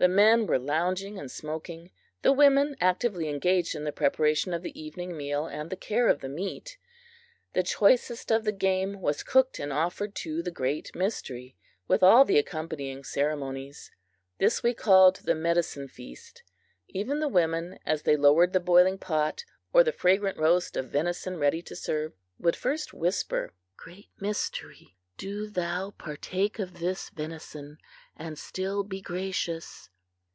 [0.00, 1.90] The men were lounging and smoking;
[2.22, 6.20] the women actively engaged in the preparation of the evening meal, and the care of
[6.20, 6.78] the meat.
[7.52, 11.56] The choicest of the game was cooked and offered to the Great Mystery,
[11.88, 13.90] with all the accompanying ceremonies.
[14.38, 16.44] This we called the "medicine feast."
[16.86, 21.38] Even the women, as they lowered the boiling pot, or the fragrant roast of venison
[21.38, 27.76] ready to serve, would first whisper: "Great Mystery, do thou partake of this venison,
[28.16, 29.90] and still be gracious!"